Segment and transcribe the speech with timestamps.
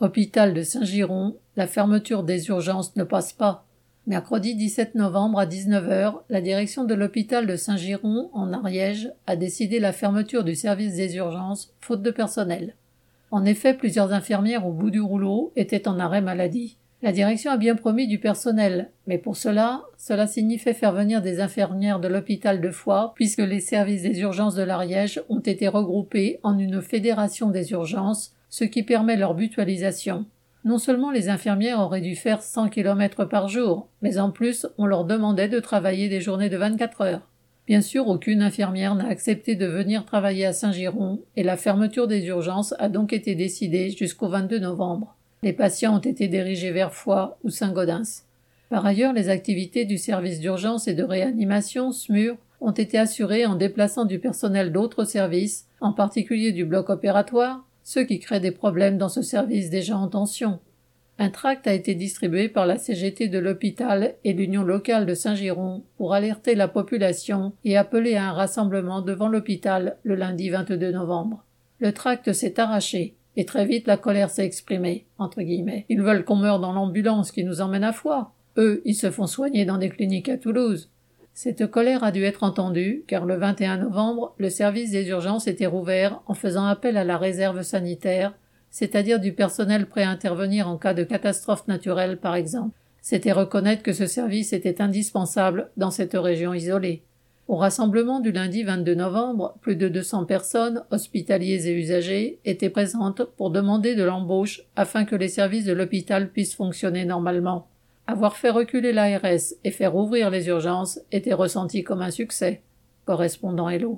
[0.00, 3.66] Hôpital de Saint-Giron, la fermeture des urgences ne passe pas.
[4.06, 9.78] Mercredi 17 novembre à 19h, la direction de l'hôpital de Saint-Giron, en Ariège, a décidé
[9.78, 12.76] la fermeture du service des urgences, faute de personnel.
[13.30, 16.78] En effet, plusieurs infirmières au bout du rouleau étaient en arrêt maladie.
[17.02, 21.40] La direction a bien promis du personnel, mais pour cela, cela signifiait faire venir des
[21.40, 26.40] infirmières de l'hôpital de Foix, puisque les services des urgences de l'Ariège ont été regroupés
[26.42, 30.26] en une fédération des urgences, ce qui permet leur mutualisation.
[30.64, 34.84] Non seulement les infirmières auraient dû faire 100 km par jour, mais en plus on
[34.84, 37.26] leur demandait de travailler des journées de 24 heures.
[37.66, 42.26] Bien sûr, aucune infirmière n'a accepté de venir travailler à Saint-Giron et la fermeture des
[42.26, 45.16] urgences a donc été décidée jusqu'au 22 novembre.
[45.42, 48.24] Les patients ont été dirigés vers Foix ou Saint-Gaudens.
[48.68, 53.54] Par ailleurs, les activités du service d'urgence et de réanimation SMUR ont été assurées en
[53.54, 58.98] déplaçant du personnel d'autres services, en particulier du bloc opératoire, ce qui crée des problèmes
[58.98, 60.60] dans ce service déjà en tension.
[61.18, 65.84] Un tract a été distribué par la CGT de l'hôpital et l'Union locale de Saint-Giron
[65.98, 71.44] pour alerter la population et appeler à un rassemblement devant l'hôpital le lundi 22 novembre.
[71.78, 75.84] Le tract s'est arraché et très vite la colère s'est exprimée, entre guillemets.
[75.90, 78.32] Ils veulent qu'on meure dans l'ambulance qui nous emmène à Foix.
[78.56, 80.90] Eux, ils se font soigner dans des cliniques à Toulouse.
[81.32, 85.66] Cette colère a dû être entendue, car le 21 novembre, le service des urgences était
[85.66, 88.34] rouvert en faisant appel à la réserve sanitaire,
[88.70, 92.76] c'est-à-dire du personnel prêt à intervenir en cas de catastrophe naturelle, par exemple.
[93.00, 97.02] C'était reconnaître que ce service était indispensable dans cette région isolée.
[97.48, 103.24] Au rassemblement du lundi 22 novembre, plus de 200 personnes, hospitaliers et usagers, étaient présentes
[103.36, 107.66] pour demander de l'embauche afin que les services de l'hôpital puissent fonctionner normalement.
[108.10, 112.60] Avoir fait reculer l'ARS et faire ouvrir les urgences était ressenti comme un succès.
[113.04, 113.88] Correspondant Hello.